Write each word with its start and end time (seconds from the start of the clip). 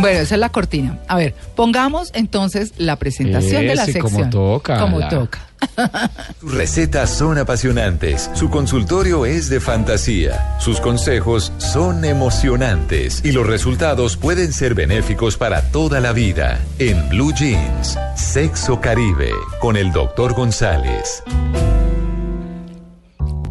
Bueno, 0.00 0.20
esa 0.20 0.34
es 0.34 0.40
la 0.40 0.48
cortina. 0.48 0.98
A 1.08 1.16
ver, 1.16 1.34
pongamos 1.54 2.10
entonces 2.14 2.72
la 2.78 2.96
presentación 2.96 3.66
de 3.66 3.74
la 3.74 3.84
sección. 3.84 4.04
como 4.10 4.30
toca, 4.30 4.78
Como 4.80 4.98
la- 4.98 5.08
toca. 5.08 5.46
Sus 6.40 6.54
recetas 6.54 7.10
son 7.10 7.36
apasionantes, 7.36 8.30
su 8.32 8.48
consultorio 8.48 9.26
es 9.26 9.50
de 9.50 9.60
fantasía, 9.60 10.56
sus 10.58 10.80
consejos 10.80 11.52
son 11.58 12.02
emocionantes 12.06 13.20
y 13.24 13.32
los 13.32 13.46
resultados 13.46 14.16
pueden 14.16 14.54
ser 14.54 14.74
benéficos 14.74 15.36
para 15.36 15.70
toda 15.70 16.00
la 16.00 16.12
vida. 16.12 16.58
En 16.78 17.06
Blue 17.10 17.34
Jeans, 17.34 17.98
Sexo 18.16 18.80
Caribe, 18.80 19.30
con 19.60 19.76
el 19.76 19.92
doctor 19.92 20.32
González. 20.32 21.22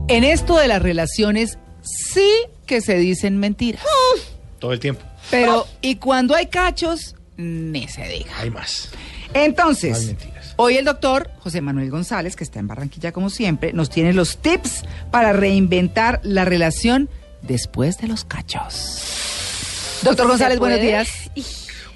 En 0.07 0.23
esto 0.23 0.57
de 0.57 0.67
las 0.67 0.81
relaciones, 0.81 1.59
sí 1.83 2.27
que 2.65 2.81
se 2.81 2.95
dicen 2.97 3.37
mentiras. 3.37 3.83
Todo 4.57 4.73
el 4.73 4.79
tiempo. 4.79 5.03
Pero, 5.31 5.67
y 5.81 5.95
cuando 5.95 6.35
hay 6.35 6.47
cachos, 6.47 7.15
ni 7.37 7.87
se 7.87 8.03
diga. 8.07 8.31
Hay 8.39 8.49
más. 8.49 8.91
Entonces, 9.33 10.15
hoy 10.55 10.77
el 10.77 10.85
doctor 10.85 11.29
José 11.39 11.61
Manuel 11.61 11.89
González, 11.91 12.35
que 12.35 12.43
está 12.43 12.59
en 12.59 12.67
Barranquilla 12.67 13.11
como 13.11 13.29
siempre, 13.29 13.73
nos 13.73 13.89
tiene 13.89 14.13
los 14.13 14.37
tips 14.37 14.83
para 15.11 15.33
reinventar 15.33 16.19
la 16.23 16.45
relación 16.45 17.09
después 17.41 17.97
de 17.99 18.07
los 18.07 18.25
cachos. 18.25 19.99
Doctor 20.03 20.27
González, 20.27 20.55
¿Se 20.55 20.59
buenos 20.59 20.79
puede? 20.79 20.87
días. 20.89 21.31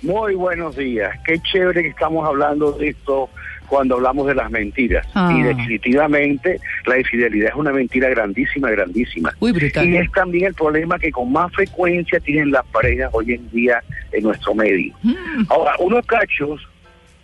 Muy 0.02 0.35
buenos 0.35 0.75
días. 0.75 1.11
Qué 1.25 1.39
chévere 1.41 1.81
que 1.81 1.89
estamos 1.89 2.27
hablando 2.27 2.73
de 2.73 2.89
esto 2.89 3.30
cuando 3.73 3.95
hablamos 3.95 4.27
de 4.27 4.35
las 4.35 4.52
mentiras. 4.52 5.03
Ah. 5.16 5.33
Y 5.35 5.41
definitivamente 5.41 6.59
la 6.85 6.99
infidelidad 6.99 7.49
es 7.49 7.55
una 7.55 7.71
mentira 7.71 8.07
grandísima, 8.09 8.69
grandísima. 8.69 9.33
Uy. 9.39 9.52
Y 9.52 9.95
es 9.97 10.11
también 10.11 10.45
el 10.45 10.53
problema 10.53 10.99
que 10.99 11.11
con 11.11 11.31
más 11.31 11.52
frecuencia 11.53 12.19
tienen 12.19 12.52
las 12.52 12.63
parejas 12.67 13.09
hoy 13.13 13.33
en 13.33 13.49
día 13.49 13.81
en 14.11 14.25
nuestro 14.25 14.53
medio. 14.53 14.93
Mm. 15.02 15.45
Ahora, 15.49 15.73
unos 15.80 16.05
cachos 16.05 16.61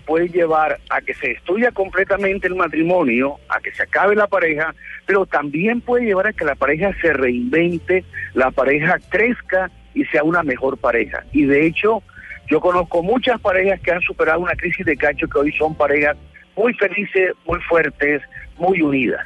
pueden 0.08 0.32
llevar 0.32 0.80
a 0.90 1.02
que 1.02 1.14
se 1.14 1.28
destruya 1.28 1.70
completamente 1.70 2.48
el 2.48 2.56
matrimonio, 2.56 3.36
a 3.48 3.60
que 3.60 3.72
se 3.72 3.84
acabe 3.84 4.16
la 4.16 4.26
pareja, 4.26 4.74
pero 5.06 5.28
también 5.28 5.82
puede 5.82 6.06
llevar 6.06 6.26
a 6.26 6.34
que 6.34 6.46
la 6.46 6.56
pareja 6.56 6.92
se 7.00 7.14
reinvente, 7.14 8.04
la 8.34 8.50
pareja 8.50 8.98
crezca 9.10 9.70
y 9.94 10.04
sea 10.06 10.24
una 10.24 10.42
mejor 10.42 10.80
pareja. 10.80 11.24
Y 11.32 11.46
de 11.46 11.68
hecho, 11.68 12.02
yo 12.50 12.60
conozco 12.60 13.04
muchas 13.04 13.40
parejas 13.40 13.80
que 13.82 13.92
han 13.92 14.02
superado 14.02 14.40
una 14.40 14.56
crisis 14.56 14.84
de 14.84 14.98
cacho 14.98 15.28
que 15.28 15.38
hoy 15.38 15.52
son 15.52 15.76
parejas 15.76 16.18
muy 16.60 16.74
felices, 16.74 17.32
muy 17.46 17.62
fuertes, 17.62 18.22
muy 18.58 18.82
unidas. 18.82 19.26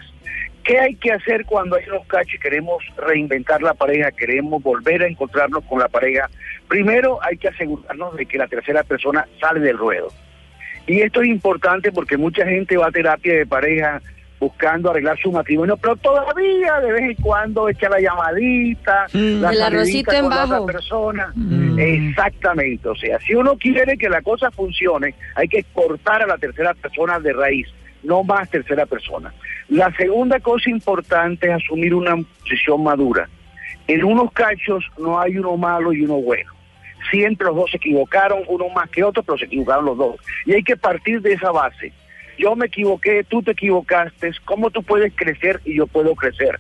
¿Qué 0.63 0.79
hay 0.79 0.95
que 0.95 1.11
hacer 1.11 1.45
cuando 1.45 1.75
hay 1.75 1.83
unos 1.89 2.05
cachos 2.05 2.35
y 2.35 2.37
queremos 2.37 2.83
reinventar 2.95 3.63
la 3.63 3.73
pareja, 3.73 4.11
queremos 4.11 4.61
volver 4.61 5.01
a 5.01 5.07
encontrarnos 5.07 5.63
con 5.65 5.79
la 5.79 5.87
pareja? 5.87 6.29
Primero 6.67 7.17
hay 7.23 7.37
que 7.37 7.47
asegurarnos 7.47 8.15
de 8.15 8.27
que 8.27 8.37
la 8.37 8.47
tercera 8.47 8.83
persona 8.83 9.27
sale 9.41 9.61
del 9.61 9.79
ruedo. 9.79 10.09
Y 10.85 11.01
esto 11.01 11.23
es 11.23 11.27
importante 11.27 11.91
porque 11.91 12.17
mucha 12.17 12.45
gente 12.45 12.77
va 12.77 12.87
a 12.87 12.91
terapia 12.91 13.33
de 13.33 13.47
pareja 13.47 13.99
buscando 14.43 14.91
arreglar 14.91 15.17
su 15.19 15.31
matrimonio, 15.31 15.77
pero 15.77 15.95
todavía 15.97 16.79
de 16.81 16.91
vez 16.91 17.01
en 17.01 17.15
cuando 17.15 17.69
echa 17.69 17.89
la 17.89 17.99
llamadita, 17.99 19.07
la 19.13 19.49
El 19.51 19.61
arrocito 19.61 20.11
en 20.11 20.21
con 20.21 20.29
la 20.29 20.35
bajo. 20.45 20.63
otra 20.63 20.73
persona. 20.73 21.31
Mm. 21.35 21.79
Exactamente, 21.79 22.87
o 22.89 22.95
sea, 22.95 23.19
si 23.19 23.33
uno 23.35 23.55
quiere 23.57 23.97
que 23.97 24.09
la 24.09 24.21
cosa 24.21 24.51
funcione, 24.51 25.15
hay 25.35 25.47
que 25.47 25.63
cortar 25.73 26.21
a 26.23 26.27
la 26.27 26.37
tercera 26.37 26.73
persona 26.73 27.19
de 27.19 27.33
raíz, 27.33 27.67
no 28.03 28.23
más 28.23 28.49
tercera 28.49 28.85
persona. 28.85 29.33
La 29.69 29.91
segunda 29.95 30.39
cosa 30.39 30.69
importante 30.69 31.47
es 31.47 31.53
asumir 31.53 31.95
una 31.95 32.15
posición 32.41 32.83
madura. 32.83 33.27
En 33.87 34.03
unos 34.03 34.31
cachos 34.31 34.85
no 34.97 35.19
hay 35.19 35.37
uno 35.37 35.57
malo 35.57 35.93
y 35.93 36.03
uno 36.03 36.15
bueno. 36.15 36.51
Siempre 37.11 37.47
los 37.47 37.55
dos 37.55 37.71
se 37.71 37.77
equivocaron, 37.77 38.43
uno 38.47 38.69
más 38.69 38.89
que 38.89 39.03
otro, 39.03 39.23
pero 39.23 39.37
se 39.37 39.45
equivocaron 39.45 39.85
los 39.85 39.97
dos. 39.97 40.15
Y 40.45 40.53
hay 40.53 40.63
que 40.63 40.77
partir 40.77 41.21
de 41.21 41.33
esa 41.33 41.51
base. 41.51 41.91
Yo 42.37 42.55
me 42.55 42.67
equivoqué, 42.67 43.23
tú 43.23 43.41
te 43.41 43.51
equivocaste, 43.51 44.31
¿cómo 44.45 44.71
tú 44.71 44.83
puedes 44.83 45.13
crecer 45.15 45.61
y 45.65 45.75
yo 45.77 45.87
puedo 45.87 46.15
crecer? 46.15 46.59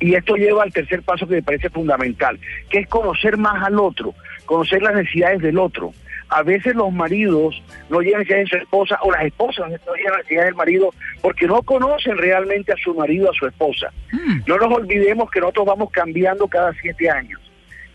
Y 0.00 0.14
esto 0.14 0.34
lleva 0.34 0.64
al 0.64 0.72
tercer 0.72 1.02
paso 1.02 1.28
que 1.28 1.36
me 1.36 1.42
parece 1.42 1.70
fundamental, 1.70 2.38
que 2.68 2.80
es 2.80 2.88
conocer 2.88 3.36
más 3.36 3.62
al 3.64 3.78
otro, 3.78 4.14
conocer 4.46 4.82
las 4.82 4.94
necesidades 4.94 5.40
del 5.40 5.58
otro. 5.58 5.92
A 6.28 6.42
veces 6.42 6.74
los 6.74 6.90
maridos 6.92 7.62
no 7.90 8.00
llegan 8.00 8.16
a 8.16 8.24
necesidades 8.24 8.50
de 8.50 8.58
su 8.58 8.62
esposa 8.64 8.98
o 9.02 9.12
las 9.12 9.24
esposas 9.24 9.70
no 9.70 9.94
llegan 9.94 10.14
a 10.14 10.16
necesidades 10.16 10.46
del 10.46 10.54
marido 10.54 10.90
porque 11.20 11.46
no 11.46 11.62
conocen 11.62 12.16
realmente 12.16 12.72
a 12.72 12.76
su 12.76 12.94
marido, 12.94 13.30
a 13.30 13.34
su 13.34 13.46
esposa. 13.46 13.92
Mm. 14.12 14.40
No 14.46 14.56
nos 14.56 14.72
olvidemos 14.72 15.30
que 15.30 15.40
nosotros 15.40 15.66
vamos 15.66 15.90
cambiando 15.90 16.48
cada 16.48 16.72
siete 16.80 17.10
años. 17.10 17.41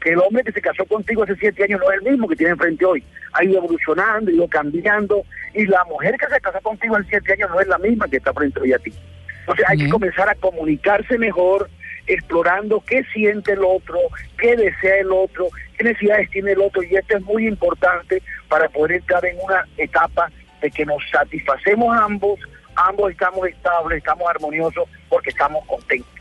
Que 0.07 0.13
el 0.13 0.19
hombre 0.19 0.41
que 0.41 0.53
se 0.53 0.61
casó 0.61 0.85
contigo 0.85 1.23
hace 1.23 1.35
siete 1.35 1.65
años 1.65 1.81
no 1.81 1.91
es 1.91 1.97
el 1.97 2.11
mismo 2.11 2.29
que 2.29 2.37
tiene 2.37 2.53
enfrente 2.53 2.85
hoy. 2.85 3.03
Ha 3.33 3.43
ido 3.43 3.57
evolucionando, 3.57 4.31
ha 4.31 4.33
ido 4.33 4.47
cambiando. 4.47 5.25
Y 5.53 5.65
la 5.65 5.83
mujer 5.83 6.15
que 6.17 6.27
se 6.27 6.39
casó 6.39 6.61
contigo 6.61 6.95
hace 6.95 7.09
siete 7.09 7.33
años 7.33 7.49
no 7.49 7.59
es 7.59 7.67
la 7.67 7.77
misma 7.77 8.07
que 8.07 8.15
está 8.15 8.31
frente 8.31 8.61
hoy 8.61 8.71
a 8.71 8.79
ti. 8.79 8.93
Entonces 9.41 9.65
hay 9.67 9.79
que 9.79 9.89
comenzar 9.89 10.29
a 10.29 10.35
comunicarse 10.35 11.17
mejor, 11.17 11.69
explorando 12.05 12.81
qué 12.87 13.03
siente 13.11 13.51
el 13.51 13.65
otro, 13.65 13.99
qué 14.37 14.55
desea 14.55 14.99
el 14.99 15.11
otro, 15.11 15.49
qué 15.77 15.83
necesidades 15.83 16.29
tiene 16.29 16.53
el 16.53 16.61
otro. 16.61 16.81
Y 16.83 16.95
esto 16.95 17.17
es 17.17 17.23
muy 17.23 17.45
importante 17.45 18.23
para 18.47 18.69
poder 18.69 18.93
entrar 18.93 19.25
en 19.25 19.35
una 19.43 19.67
etapa 19.75 20.31
de 20.61 20.71
que 20.71 20.85
nos 20.85 21.03
satisfacemos 21.11 21.93
ambos, 21.97 22.39
ambos 22.77 23.11
estamos 23.11 23.45
estables, 23.45 23.97
estamos 23.97 24.25
armoniosos 24.29 24.87
porque 25.09 25.31
estamos 25.31 25.65
contentos. 25.65 26.13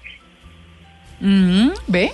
Mm, 1.21 1.69
¿Ve? 1.87 2.11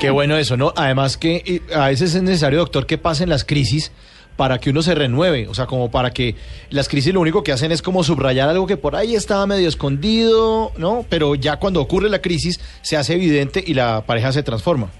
Qué 0.00 0.10
bueno 0.10 0.36
eso, 0.36 0.56
¿no? 0.56 0.72
Además 0.76 1.16
que 1.16 1.62
a 1.74 1.88
veces 1.88 2.14
es 2.14 2.22
necesario, 2.22 2.58
doctor, 2.58 2.86
que 2.86 2.98
pasen 2.98 3.28
las 3.28 3.44
crisis 3.44 3.92
para 4.36 4.58
que 4.58 4.70
uno 4.70 4.82
se 4.82 4.94
renueve, 4.94 5.48
o 5.48 5.54
sea, 5.54 5.66
como 5.66 5.90
para 5.90 6.10
que 6.10 6.34
las 6.70 6.88
crisis 6.88 7.14
lo 7.14 7.20
único 7.20 7.42
que 7.42 7.52
hacen 7.52 7.72
es 7.72 7.82
como 7.82 8.04
subrayar 8.04 8.48
algo 8.48 8.66
que 8.66 8.76
por 8.76 8.94
ahí 8.94 9.14
estaba 9.14 9.46
medio 9.46 9.68
escondido, 9.68 10.72
¿no? 10.76 11.06
Pero 11.08 11.34
ya 11.34 11.56
cuando 11.56 11.80
ocurre 11.80 12.10
la 12.10 12.20
crisis 12.20 12.60
se 12.82 12.96
hace 12.96 13.14
evidente 13.14 13.64
y 13.66 13.74
la 13.74 14.02
pareja 14.04 14.32
se 14.32 14.42
transforma. 14.42 14.90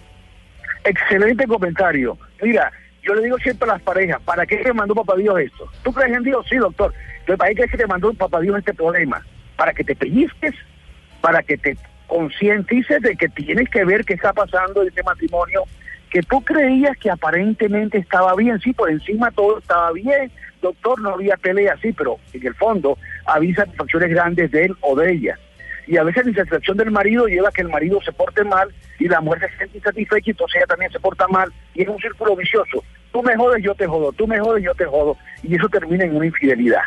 Excelente 0.85 1.47
comentario. 1.47 2.17
Mira, 2.41 2.73
yo 3.03 3.15
le 3.15 3.25
digo 3.25 3.37
siempre 3.39 3.69
a 3.69 3.75
las 3.75 3.83
parejas, 3.83 4.21
¿para 4.25 4.47
qué 4.47 4.57
te 4.57 4.73
mandó 4.73 4.95
papá 4.95 5.15
Dios 5.17 5.39
esto? 5.39 5.71
¿Tú 5.83 5.93
crees 5.93 6.17
en 6.17 6.23
Dios? 6.23 6.45
Sí, 6.49 6.57
doctor. 6.57 6.93
¿para 7.37 7.53
qué 7.55 7.65
es 7.65 7.71
que 7.71 7.77
te 7.77 7.87
mandó 7.87 8.13
papá 8.15 8.41
Dios 8.41 8.57
este 8.57 8.73
problema? 8.73 9.25
Para 9.57 9.73
que 9.73 9.83
te 9.83 9.97
pellizques, 9.97 10.55
para 11.21 11.43
que 11.43 11.57
te 11.57 11.77
concientices 12.07 13.03
de 13.03 13.17
que 13.17 13.29
tienes 13.29 13.69
que 13.69 13.85
ver 13.85 14.05
qué 14.05 14.15
está 14.15 14.33
pasando 14.33 14.83
en 14.83 14.89
ese 14.89 15.03
matrimonio, 15.03 15.65
que 16.11 16.23
tú 16.23 16.43
creías 16.43 16.97
que 16.99 17.11
aparentemente 17.11 17.99
estaba 17.99 18.35
bien, 18.35 18.61
sí, 18.61 18.73
por 18.73 18.91
encima 18.91 19.31
todo 19.31 19.59
estaba 19.59 19.93
bien, 19.93 20.31
doctor, 20.63 21.01
no 21.01 21.11
había 21.11 21.37
pelea, 21.37 21.77
sí, 21.83 21.93
pero 21.93 22.19
en 22.33 22.47
el 22.47 22.55
fondo 22.55 22.99
había 23.27 23.55
satisfacciones 23.57 24.11
grandes 24.11 24.51
de 24.51 24.67
él 24.67 24.77
o 24.81 24.97
de 24.97 25.13
ella. 25.13 25.39
Y 25.87 25.97
a 25.97 26.03
veces 26.03 26.25
la 26.25 26.31
insatisfacción 26.31 26.77
del 26.77 26.91
marido 26.91 27.27
lleva 27.27 27.49
a 27.49 27.53
que 27.53 27.63
el 27.63 27.69
marido 27.69 28.01
se 28.03 28.13
porte 28.13 28.43
mal 28.43 28.75
y 28.99 29.09
la 29.09 29.21
mujer 29.21 29.51
se 29.51 29.57
siente 29.57 29.79
insatisfecha 29.79 30.25
y 30.27 30.31
entonces 30.31 30.57
ella 30.57 30.67
también 30.67 30.91
se 30.91 30.99
porta 30.99 31.29
mal 31.29 31.53
y 31.75 31.83
es 31.83 31.89
un 31.89 31.99
círculo 31.99 32.35
vicioso. 32.35 32.83
Tú 33.13 33.23
me 33.23 33.37
jodes, 33.37 33.63
yo 33.63 33.75
te 33.75 33.87
jodo, 33.87 34.13
tú 34.13 34.27
me 34.27 34.39
jodes, 34.41 34.65
yo 34.65 34.75
te 34.75 34.85
jodo 34.85 35.17
y 35.43 35.55
eso 35.55 35.69
termina 35.69 36.05
en 36.05 36.17
una 36.17 36.27
infidelidad. 36.27 36.83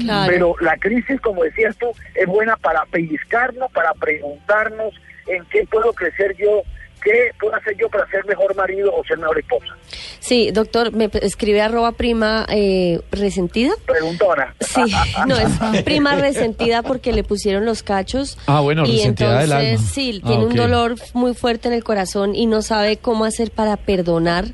Claro. 0.00 0.30
Pero 0.32 0.54
la 0.60 0.76
crisis, 0.76 1.20
como 1.20 1.42
decías 1.44 1.76
tú, 1.76 1.86
es 2.14 2.26
buena 2.26 2.56
para 2.56 2.84
pellizcarnos, 2.86 3.70
para 3.72 3.92
preguntarnos 3.94 4.94
en 5.26 5.44
qué 5.46 5.66
puedo 5.70 5.92
crecer 5.92 6.36
yo, 6.36 6.62
qué 7.02 7.30
puedo 7.40 7.54
hacer 7.56 7.76
yo 7.76 7.88
para 7.88 8.06
ser 8.08 8.24
mejor 8.26 8.54
marido 8.54 8.94
o 8.94 9.04
ser 9.04 9.18
mejor 9.18 9.38
esposa. 9.38 9.74
Sí, 10.20 10.52
doctor, 10.52 10.92
me 10.92 11.10
escribe 11.20 11.60
arroba 11.60 11.92
prima 11.92 12.46
eh, 12.48 13.00
resentida. 13.10 13.72
Pregunta 13.86 14.24
ahora. 14.24 14.54
Sí, 14.60 14.82
no, 15.26 15.36
es 15.36 15.82
prima 15.82 16.14
resentida 16.14 16.82
porque 16.82 17.12
le 17.12 17.24
pusieron 17.24 17.64
los 17.64 17.82
cachos. 17.82 18.38
Ah, 18.46 18.60
bueno, 18.60 18.84
y 18.86 18.98
resentida 18.98 19.40
del 19.40 19.50
entonces, 19.50 19.80
alma. 19.80 19.90
sí, 19.92 20.20
Ah, 20.22 20.26
tiene 20.28 20.46
un 20.46 20.54
dolor 20.54 20.94
muy 21.12 21.34
fuerte 21.34 21.66
en 21.68 21.74
el 21.74 21.82
corazón 21.82 22.36
y 22.36 22.46
no 22.46 22.62
sabe 22.62 22.98
cómo 22.98 23.24
hacer 23.24 23.50
para 23.50 23.76
perdonar 23.76 24.44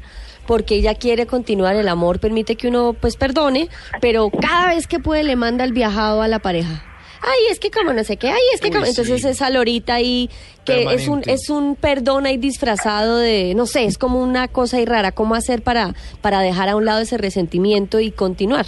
porque 0.49 0.77
ella 0.77 0.95
quiere 0.95 1.27
continuar 1.27 1.77
el 1.77 1.89
amor, 1.89 2.21
permite 2.21 2.57
que 2.57 2.69
uno 2.69 2.97
pues 2.99 3.17
perdone, 3.17 3.69
pero 4.01 4.31
cada 4.31 4.69
vez 4.69 4.87
que 4.87 4.99
puede 4.99 5.23
le 5.23 5.37
manda 5.37 5.63
el 5.63 5.75
viajado 5.75 6.23
a 6.23 6.27
la 6.27 6.39
pareja. 6.39 6.83
Ay, 7.21 7.39
es 7.51 7.61
que 7.61 7.71
como 7.71 7.93
no 7.93 8.03
sé 8.03 8.17
qué, 8.17 8.31
ay, 8.31 8.41
es 8.55 8.63
que 8.63 8.69
Uy, 8.69 8.73
como... 8.73 8.87
Entonces 8.87 9.21
sí. 9.21 9.29
esa 9.29 9.51
lorita 9.51 9.97
ahí 9.97 10.31
que 10.65 10.85
es 10.95 11.07
un, 11.07 11.23
es 11.27 11.51
un 11.51 11.77
perdón 11.77 12.25
ahí 12.25 12.39
disfrazado 12.39 13.19
de, 13.19 13.53
no 13.55 13.67
sé, 13.67 13.85
es 13.85 13.99
como 13.99 14.23
una 14.23 14.49
cosa 14.49 14.79
ahí 14.79 14.87
rara. 14.87 15.13
¿Cómo 15.13 15.35
hacer 15.35 15.61
para, 15.61 15.95
para 16.23 16.41
dejar 16.41 16.71
a 16.71 16.77
un 16.77 16.87
lado 16.87 17.01
ese 17.01 17.19
resentimiento 17.19 18.01
y 18.01 18.11
continuar? 18.11 18.65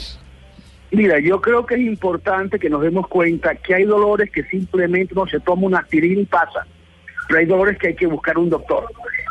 Mira, 0.90 1.18
yo 1.18 1.40
creo 1.40 1.64
que 1.64 1.76
es 1.76 1.80
importante 1.80 2.58
que 2.58 2.68
nos 2.68 2.82
demos 2.82 3.08
cuenta 3.08 3.54
que 3.54 3.74
hay 3.74 3.84
dolores 3.84 4.30
que 4.30 4.42
simplemente 4.44 5.14
no 5.14 5.26
se 5.26 5.40
toma 5.40 5.62
una 5.66 5.78
aspirina 5.78 6.20
y 6.20 6.26
pasa, 6.26 6.66
pero 7.26 7.40
hay 7.40 7.46
dolores 7.46 7.78
que 7.78 7.88
hay 7.88 7.94
que 7.94 8.06
buscar 8.06 8.36
un 8.36 8.50
doctor. 8.50 8.84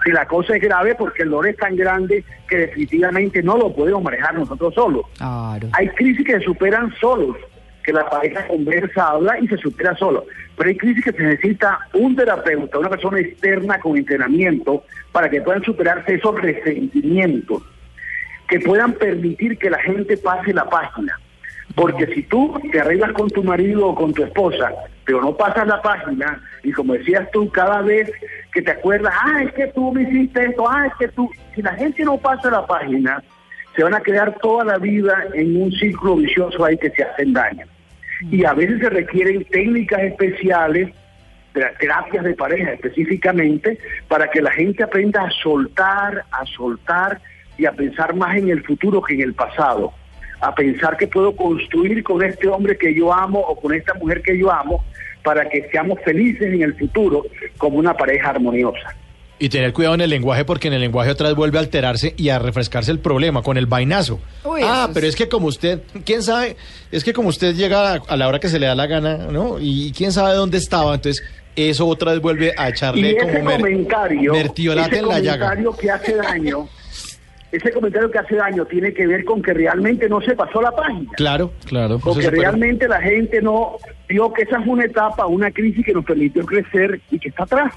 Si 0.04 0.12
la 0.12 0.25
cosa 0.25 0.56
es 0.56 0.62
grave, 0.62 0.96
porque 0.96 1.24
el 1.24 1.30
dolor 1.30 1.48
es 1.48 1.57
tan 1.57 1.75
grande 1.75 2.24
que 2.48 2.57
definitivamente 2.57 3.44
no 3.44 3.57
lo 3.57 3.74
podemos 3.74 4.01
manejar 4.01 4.34
nosotros 4.34 4.74
solos. 4.74 5.06
Claro. 5.18 5.68
Hay 5.74 5.90
crisis 5.90 6.25
que 6.25 6.40
se 6.40 6.46
superan 6.46 6.94
solos, 7.00 7.36
que 7.84 7.92
la 7.92 8.10
pareja 8.10 8.48
conversa, 8.48 9.10
habla 9.10 9.40
y 9.40 9.48
se 9.48 9.57
supera 9.57 9.96
solo. 9.96 10.25
Pero 10.56 10.69
hay 10.69 10.78
crisis 10.78 11.04
que 11.04 11.12
se 11.12 11.24
necesita 11.24 11.80
un 11.94 12.16
terapeuta, 12.16 12.80
una 12.80 12.90
persona 12.90 13.19
externa 13.19 13.80
con 13.80 13.98
entrenamiento 13.98 14.84
para 15.12 15.30
que 15.30 15.42
puedan 15.42 15.63
superarse 15.63 16.16
esos 16.16 16.42
resentimientos. 16.42 17.62
que 18.50 18.60
puedan 18.60 18.94
permitir 18.94 19.57
que 19.57 19.69
la 19.69 19.80
gente 19.80 20.18
pase 20.18 20.54
la 20.54 20.66
página. 20.66 21.18
Porque 21.75 22.07
si 22.07 22.24
tú 22.24 22.60
te 22.72 22.81
arreglas 22.81 23.12
con 23.13 23.30
tu 23.30 23.44
marido 23.44 23.88
o 23.88 23.95
con 23.95 24.12
tu 24.12 24.24
esposa, 24.24 24.74
pero 25.06 25.22
no 25.22 25.38
pasas 25.38 25.68
la 25.68 25.81
página, 25.81 26.42
y 26.63 26.72
como 26.72 26.94
decías 26.94 27.30
tú, 27.31 27.50
cada 27.52 27.81
vez 27.81 28.12
que 28.51 28.62
te 28.62 28.72
acuerdas, 28.72 29.13
ah, 29.24 29.44
es 29.44 29.54
que 29.54 29.68
tú 29.68 29.92
me 29.92 30.04
hiciste 30.04 30.46
esto, 30.46 30.69
ah, 30.69 30.88
es 30.88 30.94
que 31.00 31.07
tú, 31.10 31.30
si 31.56 31.62
la 31.62 31.74
gente 31.74 32.04
no 32.04 32.18
pasa 32.18 32.50
la 32.50 32.66
página, 32.66 33.22
se 33.75 33.84
van 33.84 33.94
a 33.94 34.01
quedar 34.01 34.36
toda 34.40 34.66
la 34.66 34.78
vida 34.78 35.25
en 35.34 35.62
un 35.62 35.72
ciclo 35.72 36.16
vicioso 36.16 36.66
ahí 36.66 36.78
que 36.78 36.90
se 36.92 37.04
hacen 37.04 37.34
daño. 37.34 37.66
Y 38.31 38.44
a 38.44 38.54
veces 38.54 38.80
se 38.80 38.90
requieren 38.90 39.46
técnicas 39.46 40.01
especiales, 40.01 40.90
de 41.54 41.62
las 41.62 41.78
terapias 41.78 42.24
de 42.24 42.34
pareja 42.36 42.74
específicamente, 42.74 43.80
para 44.07 44.30
que 44.30 44.42
la 44.42 44.52
gente 44.52 44.84
aprenda 44.84 45.24
a 45.24 45.31
soltar, 45.31 46.25
a 46.31 46.45
soltar 46.45 47.19
y 47.57 47.66
a 47.66 47.72
pensar 47.72 48.16
más 48.16 48.38
en 48.38 48.50
el 48.50 48.63
futuro 48.63 49.02
que 49.02 49.16
en 49.16 49.22
el 49.22 49.34
pasado. 49.34 49.94
A 50.42 50.54
pensar 50.54 50.95
que 50.98 51.07
puedo 51.07 51.36
construir 51.36 52.04
con 52.04 52.24
este 52.24 52.48
hombre 52.48 52.78
que 52.78 52.94
yo 52.94 53.13
amo 53.13 53.40
o 53.40 53.60
con 53.60 53.74
esta 53.74 53.94
mujer 53.95 54.22
que 54.22 54.38
yo 54.38 54.52
amo 54.52 54.84
para 55.24 55.48
que 55.50 55.68
seamos 55.71 56.00
felices 56.04 56.54
en 56.54 56.62
el 56.62 56.75
futuro 56.75 57.24
como 57.57 57.77
una 57.77 57.94
pareja 57.95 58.30
armoniosa. 58.30 58.95
Y 59.42 59.48
tener 59.48 59.71
cuidado 59.71 59.95
en 59.95 60.01
el 60.01 60.10
lenguaje 60.10 60.44
porque 60.44 60.68
en 60.68 60.74
el 60.74 60.81
lenguaje 60.81 61.12
otra 61.12 61.27
vez 61.30 61.36
vuelve 61.36 61.60
a 61.60 61.62
alterarse 61.62 62.13
y 62.18 62.27
a 62.27 62.39
refrescarse 62.39 62.92
el 62.92 63.00
problema 63.00 63.42
con 63.42 63.56
el 63.57 63.68
vainazo. 63.68 64.19
Uy, 64.44 64.60
ah, 64.63 64.89
pero 64.94 65.07
es- 65.07 65.16
que 65.16 65.30
como 65.30 65.48
usted, 65.48 65.80
quién 66.06 66.21
sabe, 66.24 66.57
es 66.92 67.06
que 67.06 67.13
como 67.13 67.30
usted 67.30 67.56
llega 67.56 67.94
a, 67.94 68.01
a 68.06 68.18
la 68.18 68.27
hora 68.27 68.39
que 68.39 68.50
se 68.50 68.60
le 68.60 68.66
da 68.66 68.75
la 68.75 68.86
gana, 68.88 69.16
¿no? 69.31 69.56
Y 69.60 69.94
quién 69.94 70.12
sabe 70.12 70.36
dónde 70.36 70.57
estaba, 70.57 70.94
entonces 70.95 71.24
eso 71.56 71.88
otra 71.88 72.12
vez 72.12 72.21
vuelve 72.21 72.54
a 72.57 72.68
Y 72.68 72.71
echarle 72.71 73.12
ese 73.12 73.19
como 73.19 73.33
mer- 73.45 73.62
comentario, 73.62 74.33
mertiolate 74.33 74.89
ese 74.95 75.00
en 75.00 75.07
la 75.07 75.19
llaga. 75.19 75.50
comentario 75.51 75.77
que 75.77 75.89
hace 75.92 76.16
daño, 76.16 76.68
ese 77.51 77.72
comentario 77.72 78.12
que 78.12 78.19
hace 78.19 78.36
daño 78.36 78.66
tiene 78.66 78.94
que 78.94 79.07
ver 79.07 79.25
con 79.25 79.42
que 79.42 79.54
realmente 79.54 80.07
no 80.07 80.22
se 80.22 80.36
pasó 80.36 80.62
la 80.62 80.72
página. 80.72 81.10
Claro, 81.18 81.51
claro. 81.66 81.98
pues 82.00 82.04
Porque 82.04 82.22
eso, 82.22 82.30
pero- 82.31 82.42
realmente 82.44 82.88
la 82.88 83.01
gente 83.01 83.42
no 83.42 83.78
vio 84.07 84.31
que 84.34 84.44
esa 84.44 84.60
es 84.60 84.68
una 84.68 84.86
etapa, 84.86 85.25
una 85.25 85.50
crisis 85.51 85.84
que 85.86 85.94
nos 85.94 86.06
permitió 86.06 86.46
crecer 86.46 87.01
y 87.10 87.18
que 87.19 87.30
está 87.30 87.44
atrás. 87.44 87.74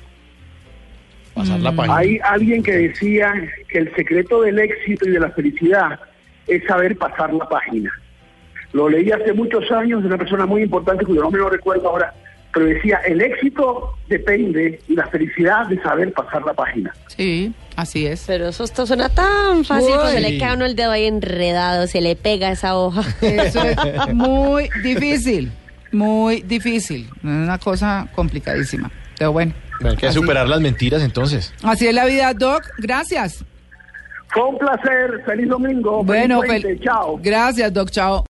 pasar 1.34 1.60
la 1.60 1.72
página. 1.72 1.96
Hay 1.96 2.18
alguien 2.22 2.62
que 2.62 2.72
decía 2.72 3.32
que 3.68 3.78
el 3.78 3.94
secreto 3.94 4.42
del 4.42 4.58
éxito 4.58 5.08
y 5.08 5.12
de 5.12 5.20
la 5.20 5.30
felicidad 5.30 5.98
es 6.46 6.62
saber 6.64 6.96
pasar 6.98 7.32
la 7.32 7.48
página. 7.48 7.90
Lo 8.74 8.88
leí 8.88 9.10
hace 9.10 9.32
muchos 9.32 9.70
años 9.72 10.02
de 10.02 10.08
una 10.08 10.18
persona 10.18 10.44
muy 10.44 10.62
importante 10.62 11.04
cuyo 11.06 11.22
nombre 11.22 11.40
no 11.40 11.48
recuerdo 11.48 11.88
ahora, 11.88 12.12
pero 12.52 12.66
decía, 12.66 12.98
el 13.06 13.20
éxito 13.20 13.94
depende 14.08 14.80
y 14.88 14.94
la 14.94 15.06
felicidad 15.06 15.66
de 15.68 15.80
saber 15.82 16.12
pasar 16.12 16.42
la 16.44 16.52
página. 16.54 16.92
Sí, 17.08 17.52
así 17.76 18.06
es. 18.06 18.24
Pero 18.26 18.48
eso 18.48 18.64
esto 18.64 18.86
suena 18.86 19.08
tan 19.08 19.64
fácil, 19.64 19.94
se 20.12 20.20
le 20.20 20.38
cae 20.38 20.50
a 20.50 20.54
uno 20.54 20.66
el 20.66 20.76
dedo 20.76 20.90
ahí 20.90 21.06
enredado, 21.06 21.86
se 21.86 22.00
le 22.00 22.14
pega 22.16 22.50
esa 22.50 22.76
hoja. 22.76 23.02
Eso 23.22 23.62
es 23.62 24.14
muy 24.14 24.68
difícil, 24.82 25.50
muy 25.92 26.42
difícil. 26.42 27.08
Es 27.18 27.24
una 27.24 27.58
cosa 27.58 28.06
complicadísima. 28.14 28.90
Pero 29.18 29.32
bueno. 29.32 29.52
Hay 29.84 29.96
que 29.96 30.06
así- 30.08 30.18
superar 30.18 30.46
las 30.48 30.60
mentiras 30.60 31.02
entonces. 31.02 31.52
Así 31.62 31.86
es 31.86 31.94
la 31.94 32.04
vida, 32.04 32.32
Doc. 32.34 32.62
Gracias. 32.78 33.44
Fue 34.28 34.44
un 34.44 34.58
placer, 34.58 35.22
feliz 35.26 35.48
domingo. 35.48 35.98
feliz 36.04 36.06
Bueno, 36.06 36.40
puente, 36.42 36.76
fel- 36.78 36.84
chao. 36.84 37.18
Gracias, 37.22 37.72
Doc. 37.72 37.90
Chao. 37.90 38.24